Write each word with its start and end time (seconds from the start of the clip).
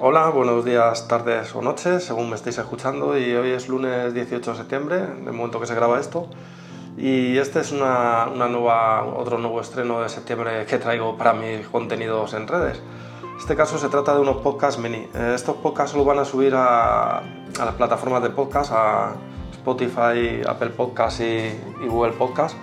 Hola, 0.00 0.28
buenos 0.28 0.64
días, 0.64 1.08
tardes 1.08 1.56
o 1.56 1.60
noches, 1.60 2.04
según 2.04 2.30
me 2.30 2.36
estéis 2.36 2.56
escuchando. 2.58 3.18
Y 3.18 3.34
hoy 3.34 3.50
es 3.50 3.68
lunes 3.68 4.14
18 4.14 4.52
de 4.52 4.56
septiembre, 4.56 4.98
del 5.00 5.32
momento 5.32 5.58
que 5.58 5.66
se 5.66 5.74
graba 5.74 5.98
esto. 5.98 6.28
Y 6.96 7.36
este 7.36 7.58
es 7.58 7.72
una, 7.72 8.26
nueva, 8.26 9.04
otro 9.04 9.38
nuevo 9.38 9.60
estreno 9.60 10.00
de 10.00 10.08
septiembre 10.08 10.66
que 10.66 10.78
traigo 10.78 11.18
para 11.18 11.32
mis 11.32 11.66
contenidos 11.66 12.32
en 12.34 12.46
redes. 12.46 12.80
En 13.24 13.38
este 13.40 13.56
caso 13.56 13.76
se 13.76 13.88
trata 13.88 14.14
de 14.14 14.20
unos 14.20 14.36
podcasts 14.36 14.80
mini. 14.80 14.98
Eh, 14.98 15.32
estos 15.34 15.56
podcasts 15.56 15.96
los 15.96 16.06
van 16.06 16.20
a 16.20 16.24
subir 16.24 16.54
a, 16.54 17.20
las 17.58 17.74
plataformas 17.74 18.22
de 18.22 18.30
podcast, 18.30 18.70
a 18.72 19.16
Spotify, 19.50 20.42
Apple 20.46 20.70
Podcasts 20.76 21.18
y, 21.18 21.24
y 21.24 21.88
Google 21.88 22.12
Podcasts 22.12 22.56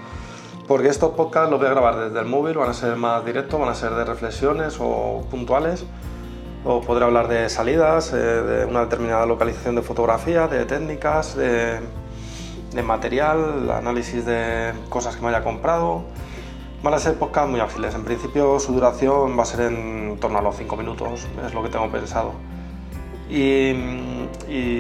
porque 0.70 0.88
estos 0.88 1.12
podcasts 1.12 1.52
los 1.52 1.60
voy 1.60 1.68
a 1.68 1.72
grabar 1.72 1.98
desde 1.98 2.18
el 2.18 2.26
móvil, 2.26 2.58
van 2.58 2.70
a 2.70 2.74
ser 2.74 2.96
más 2.96 3.24
directos, 3.24 3.60
van 3.60 3.70
a 3.70 3.76
ser 3.76 3.94
de 3.94 4.04
reflexiones 4.04 4.78
o 4.80 5.24
puntuales 5.30 5.86
o 6.66 6.82
podré 6.82 7.06
hablar 7.06 7.28
de 7.28 7.48
salidas, 7.48 8.12
eh, 8.12 8.18
de 8.18 8.66
una 8.66 8.82
determinada 8.82 9.26
localización 9.28 9.76
de 9.76 9.84
fotografía, 9.84 10.48
de 10.48 10.66
técnicas, 10.66 11.36
de, 11.36 11.80
material, 12.84 13.72
análisis 13.72 14.26
de 14.26 14.74
cosas 14.90 15.16
que 15.16 15.22
me 15.22 15.30
haya 15.30 15.44
comprado. 15.44 16.04
Van 16.84 16.94
a 16.94 17.00
ser 17.00 17.16
podcasts 17.16 17.50
muy 17.50 17.62
ágiles. 17.62 17.96
En 17.96 18.04
principio 18.04 18.60
su 18.60 18.74
duración 18.74 19.38
va 19.38 19.44
a 19.44 19.46
ser 19.46 19.72
en 19.72 20.18
torno 20.20 20.40
a 20.40 20.42
los 20.42 20.58
5 20.58 20.76
minutos, 20.76 21.26
es 21.46 21.54
lo 21.54 21.64
que 21.64 21.70
tengo 21.70 21.90
pensado. 21.90 22.34
Y, 23.30 23.72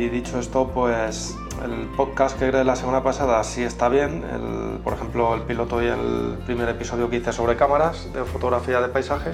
dicho 0.09 0.39
esto, 0.39 0.71
pues 0.73 1.37
el 1.63 1.87
podcast 1.95 2.37
que 2.37 2.47
grabé 2.47 2.65
la 2.65 2.75
semana 2.75 3.01
pasada 3.01 3.41
sí 3.43 3.63
está 3.63 3.87
bien. 3.87 4.23
por 4.83 4.93
ejemplo, 4.93 5.33
el 5.35 5.43
piloto 5.43 5.81
y 5.81 5.87
el 5.87 6.37
primer 6.45 6.67
episodio 6.67 7.09
que 7.09 7.17
hice 7.17 7.31
sobre 7.31 7.55
cámaras 7.55 8.11
de 8.11 8.25
fotografía 8.25 8.81
de 8.81 8.89
paisaje 8.89 9.31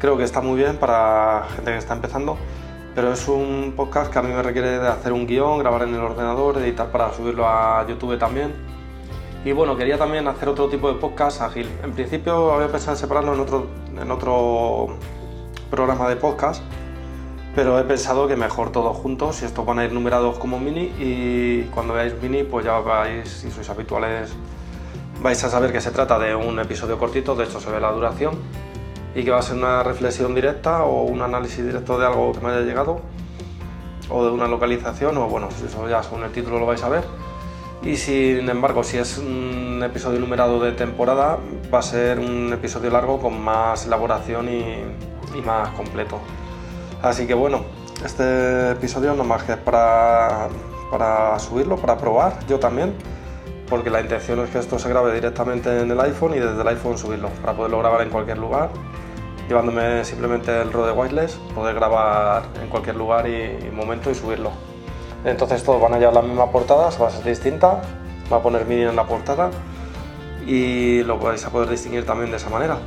creo 0.00 0.16
que 0.16 0.24
está 0.24 0.40
muy 0.40 0.56
bien 0.56 0.78
para 0.78 1.46
gente 1.54 1.70
que 1.72 1.76
está 1.76 1.94
empezando, 1.94 2.38
pero 2.94 3.12
es 3.12 3.28
un 3.28 3.74
podcast 3.76 4.10
que 4.10 4.18
a 4.18 4.22
mí 4.22 4.32
me 4.32 4.42
requiere 4.42 4.78
de 4.78 4.88
hacer 4.88 5.12
un 5.12 5.26
guion, 5.26 5.58
grabar 5.58 5.82
en 5.82 5.94
el 5.94 6.00
ordenador, 6.00 6.56
editar 6.58 6.90
para 6.90 7.12
subirlo 7.12 7.46
a 7.46 7.86
YouTube 7.86 8.18
también. 8.18 8.52
Y 9.44 9.52
bueno, 9.52 9.76
quería 9.76 9.98
también 9.98 10.26
hacer 10.26 10.48
otro 10.48 10.68
tipo 10.68 10.90
de 10.92 10.98
podcast 10.98 11.42
ágil. 11.42 11.70
En 11.84 11.92
principio 11.92 12.52
había 12.52 12.68
pensado 12.68 12.92
en 12.92 12.98
separarlo 12.98 13.34
en 13.34 13.40
otro, 13.40 13.66
en 14.00 14.10
otro 14.10 14.96
programa 15.70 16.08
de 16.08 16.16
podcast, 16.16 16.62
pero 17.54 17.78
he 17.78 17.84
pensado 17.84 18.26
que 18.26 18.36
mejor 18.36 18.72
todos 18.72 18.96
juntos 18.96 19.42
y 19.42 19.44
estos 19.44 19.66
van 19.66 19.80
a 19.80 19.84
ir 19.84 19.92
numerados 19.92 20.38
como 20.38 20.58
mini 20.58 20.92
y 20.98 21.62
cuando 21.74 21.94
veáis 21.94 22.14
mini 22.22 22.42
pues 22.42 22.64
ya 22.64 22.78
vais, 22.80 23.28
si 23.28 23.50
sois 23.50 23.68
habituales, 23.68 24.32
vais 25.22 25.44
a 25.44 25.50
saber 25.50 25.72
que 25.72 25.80
se 25.80 25.90
trata 25.90 26.18
de 26.18 26.34
un 26.34 26.58
episodio 26.58 26.98
cortito, 26.98 27.34
de 27.34 27.44
hecho 27.44 27.60
se 27.60 27.70
ve 27.70 27.80
la 27.80 27.92
duración 27.92 28.38
y 29.14 29.24
que 29.24 29.30
va 29.30 29.38
a 29.38 29.42
ser 29.42 29.56
una 29.56 29.82
reflexión 29.82 30.34
directa 30.34 30.84
o 30.84 31.02
un 31.02 31.22
análisis 31.22 31.64
directo 31.64 31.98
de 31.98 32.06
algo 32.06 32.32
que 32.32 32.40
me 32.40 32.50
haya 32.50 32.60
llegado 32.60 33.00
o 34.08 34.24
de 34.24 34.30
una 34.30 34.46
localización 34.46 35.16
o 35.18 35.28
bueno, 35.28 35.48
eso 35.48 35.88
ya 35.88 36.02
según 36.02 36.24
el 36.24 36.32
título 36.32 36.58
lo 36.58 36.66
vais 36.66 36.82
a 36.82 36.88
ver. 36.88 37.04
Y 37.82 37.96
sin 37.96 38.48
embargo, 38.50 38.84
si 38.84 38.98
es 38.98 39.16
un 39.16 39.80
episodio 39.82 40.20
numerado 40.20 40.60
de 40.60 40.72
temporada, 40.72 41.38
va 41.72 41.78
a 41.78 41.82
ser 41.82 42.18
un 42.18 42.52
episodio 42.52 42.90
largo 42.90 43.20
con 43.20 43.40
más 43.40 43.86
elaboración 43.86 44.48
y, 44.50 44.84
más 45.44 45.70
completo. 45.70 46.18
Así 47.00 47.26
que 47.26 47.32
bueno, 47.32 47.64
este 48.04 48.72
episodio 48.72 49.14
no 49.14 49.24
más 49.24 49.44
que 49.44 49.52
es 49.52 49.58
para, 49.58 50.48
para 50.90 51.38
subirlo, 51.38 51.76
para 51.76 51.96
probar, 51.96 52.44
yo 52.46 52.58
también, 52.58 52.92
porque 53.70 53.88
la 53.88 54.00
intención 54.00 54.40
es 54.40 54.50
que 54.50 54.58
esto 54.58 54.78
se 54.78 54.88
grabe 54.88 55.14
directamente 55.14 55.80
en 55.80 55.90
el 55.90 56.00
iPhone 56.00 56.34
y 56.34 56.40
desde 56.40 56.60
el 56.60 56.68
iPhone 56.68 56.98
subirlo, 56.98 57.28
para 57.40 57.54
poderlo 57.54 57.78
grabar 57.78 58.02
en 58.02 58.10
cualquier 58.10 58.38
lugar 58.38 58.70
llevándome 59.50 60.04
simplemente 60.04 60.62
el 60.62 60.72
Rode 60.72 60.92
Wireless, 60.92 61.34
poder 61.56 61.74
grabar 61.74 62.44
en 62.62 62.68
cualquier 62.68 62.94
lugar 62.94 63.28
y, 63.28 63.68
momento 63.72 64.08
y 64.08 64.14
subirlo. 64.14 64.52
Entonces 65.24 65.64
todos 65.64 65.82
van 65.82 65.92
a 65.94 65.98
llevar 65.98 66.14
la 66.14 66.22
misma 66.22 66.52
portada, 66.52 66.88
va 66.96 67.08
a 67.08 67.10
ser 67.10 67.24
distinta, 67.24 67.82
va 68.32 68.36
a 68.36 68.42
poner 68.42 68.64
MIDI 68.64 68.82
en 68.82 68.94
la 68.94 69.04
portada 69.04 69.50
y 70.46 71.02
lo 71.02 71.18
vais 71.18 71.44
a 71.44 71.50
poder 71.50 71.68
distinguir 71.68 72.06
también 72.06 72.30
de 72.30 72.36
esa 72.36 72.48
manera. 72.48 72.78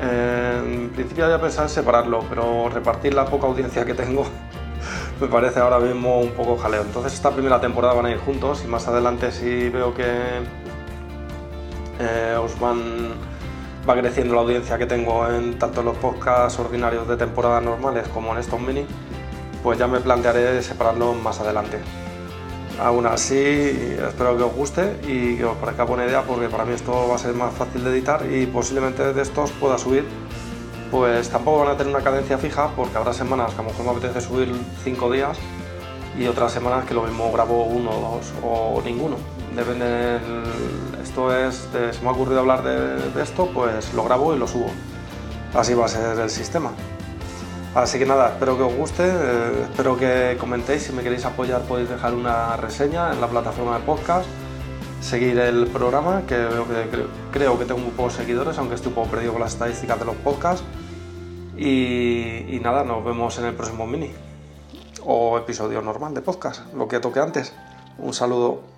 En 0.00 0.90
principio 0.90 1.24
había 1.24 1.40
pensado 1.40 1.64
en 1.64 1.70
separarlo, 1.70 2.20
pero 2.28 2.68
repartir 2.68 3.12
la 3.12 3.24
poca 3.24 3.48
audiencia 3.48 3.84
que 3.84 3.94
tengo 3.94 4.24
me 5.20 5.26
parece 5.28 5.60
ahora 5.60 5.78
mismo 5.78 6.20
un 6.20 6.30
poco 6.30 6.56
jaleo. 6.56 6.82
Entonces 6.82 7.14
esta 7.14 7.30
primera 7.30 7.60
temporada 7.60 7.94
van 7.94 8.06
a 8.06 8.10
ir 8.10 8.18
juntos 8.18 8.62
y 8.64 8.68
más 8.68 8.86
adelante 8.88 9.32
si 9.32 9.68
veo 9.68 9.94
que 9.94 10.04
eh, 11.98 12.36
os 12.36 12.58
van 12.60 13.14
va 13.88 13.94
creciendo 13.94 14.34
la 14.34 14.40
audiencia 14.40 14.76
que 14.78 14.86
tengo 14.86 15.28
en 15.28 15.58
tanto 15.58 15.80
en 15.80 15.86
los 15.86 15.96
podcasts 15.98 16.58
ordinarios 16.58 17.06
de 17.06 17.16
temporada 17.16 17.60
normales 17.60 18.08
como 18.08 18.32
en 18.32 18.38
estos 18.38 18.60
mini, 18.60 18.84
pues 19.62 19.78
ya 19.78 19.86
me 19.86 20.00
plantearé 20.00 20.60
separarlos 20.62 21.16
más 21.16 21.40
adelante. 21.40 21.78
Aún 22.80 23.06
así, 23.06 23.36
espero 23.36 24.36
que 24.36 24.42
os 24.42 24.52
guste 24.52 25.00
y 25.06 25.36
que 25.36 25.44
os 25.44 25.56
parezca 25.56 25.84
buena 25.84 26.04
idea 26.04 26.22
porque 26.22 26.48
para 26.48 26.64
mí 26.64 26.74
esto 26.74 27.08
va 27.08 27.14
a 27.14 27.18
ser 27.18 27.32
más 27.32 27.54
fácil 27.54 27.84
de 27.84 27.90
editar 27.90 28.26
y 28.30 28.46
posiblemente 28.46 29.12
de 29.14 29.22
estos 29.22 29.50
pueda 29.52 29.78
subir. 29.78 30.04
Pues 30.90 31.28
tampoco 31.28 31.64
van 31.64 31.74
a 31.74 31.76
tener 31.76 31.94
una 31.94 32.04
cadencia 32.04 32.38
fija 32.38 32.70
porque 32.76 32.96
habrá 32.96 33.12
semanas 33.12 33.52
que 33.54 33.60
a 33.60 33.64
lo 33.64 33.70
mejor 33.70 33.84
me 33.86 33.90
apetece 33.92 34.20
subir 34.20 34.54
5 34.84 35.10
días 35.10 35.36
y 36.18 36.26
otras 36.26 36.52
semanas 36.52 36.84
que 36.84 36.94
lo 36.94 37.02
mismo 37.02 37.30
grabo 37.32 37.64
uno, 37.64 37.90
dos 37.90 38.32
o 38.42 38.80
ninguno. 38.84 39.16
Depende 39.54 40.18
esto 41.02 41.34
es, 41.34 41.68
se 41.72 42.02
me 42.02 42.08
ha 42.08 42.12
ocurrido 42.12 42.40
hablar 42.40 42.62
de, 42.62 43.22
esto, 43.22 43.48
pues 43.54 43.94
lo 43.94 44.04
grabo 44.04 44.34
y 44.34 44.38
lo 44.38 44.46
subo. 44.46 44.66
Así 45.54 45.72
va 45.72 45.86
a 45.86 45.88
ser 45.88 46.18
el 46.18 46.30
sistema. 46.30 46.72
Así 47.74 47.98
que 47.98 48.06
nada, 48.06 48.30
espero 48.30 48.56
que 48.56 48.62
os 48.64 48.74
guste, 48.74 49.04
eh, 49.06 49.62
espero 49.62 49.96
que 49.96 50.36
comentéis, 50.40 50.82
si 50.82 50.92
me 50.92 51.02
queréis 51.02 51.24
apoyar 51.24 51.62
podéis 51.62 51.88
dejar 51.88 52.14
una 52.14 52.56
reseña 52.56 53.12
en 53.12 53.20
la 53.20 53.28
plataforma 53.28 53.78
de 53.78 53.84
podcast, 53.84 54.26
seguir 55.00 55.38
el 55.38 55.66
programa, 55.66 56.22
que, 56.26 56.46
creo, 57.32 57.58
que 57.58 57.64
tengo 57.64 57.80
muy 57.80 57.90
pocos 57.90 58.14
seguidores, 58.14 58.58
aunque 58.58 58.74
estoy 58.74 58.88
un 58.88 58.94
poco 58.94 59.10
perdido 59.10 59.32
con 59.32 59.40
las 59.40 59.52
estadísticas 59.52 59.98
de 59.98 60.04
los 60.04 60.16
podcasts. 60.16 60.64
y 61.56 62.58
nada, 62.62 62.84
nos 62.84 63.04
vemos 63.04 63.38
en 63.38 63.46
el 63.46 63.54
próximo 63.54 63.86
mini 63.86 64.10
o 65.06 65.38
episodio 65.38 65.80
normal 65.80 66.14
de 66.14 66.20
podcast, 66.20 66.72
lo 66.74 66.88
que 66.88 66.98
toque 67.00 67.20
antes. 67.20 67.52
Un 67.98 68.12
saludo. 68.12 68.75